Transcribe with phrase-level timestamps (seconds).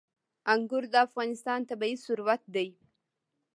[0.53, 2.67] انګور د افغانستان طبعي ثروت دی.